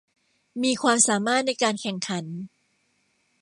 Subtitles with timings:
[0.63, 2.25] มีความสามารถในการแข่งขัน